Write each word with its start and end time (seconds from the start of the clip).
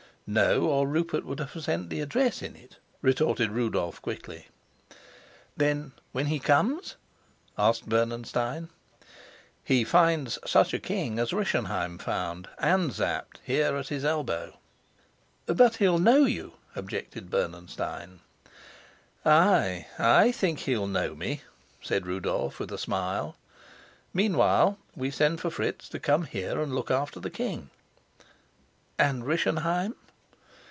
"No, 0.33 0.61
or 0.69 0.87
Rupert 0.87 1.25
would 1.25 1.39
have 1.41 1.61
sent 1.61 1.89
the 1.89 1.99
address 1.99 2.41
in 2.41 2.55
it," 2.55 2.77
retorted 3.01 3.51
Rudolf 3.51 4.01
quickly. 4.01 4.47
"Then 5.57 5.91
when 6.13 6.27
he 6.27 6.39
comes?" 6.39 6.95
asked 7.57 7.89
Bernenstein. 7.89 8.69
"He 9.61 9.83
finds 9.83 10.39
such 10.45 10.73
a 10.73 10.79
king 10.79 11.19
as 11.19 11.33
Rischenheim 11.33 11.97
found, 11.97 12.47
and 12.59 12.93
Sapt, 12.93 13.41
here, 13.43 13.75
at 13.75 13.89
his 13.89 14.05
elbow." 14.05 14.57
"But 15.47 15.75
he'll 15.77 15.99
know 15.99 16.23
you," 16.23 16.53
objected 16.77 17.29
Bernenstein. 17.29 18.21
"Ay, 19.25 19.87
I 19.99 20.31
think 20.31 20.59
he'll 20.59 20.87
know 20.87 21.13
me," 21.13 21.41
said 21.81 22.07
Rudolf 22.07 22.57
with 22.57 22.71
a 22.71 22.77
smile. 22.77 23.35
"Meanwhile 24.13 24.77
we 24.95 25.11
send 25.11 25.41
for 25.41 25.49
Fritz 25.49 25.89
to 25.89 25.99
come 25.99 26.23
here 26.23 26.61
and 26.61 26.73
look 26.73 26.89
after 26.89 27.19
the 27.19 27.29
king." 27.31 27.69
"And 28.97 29.27
Rischenheim?" 29.27 29.95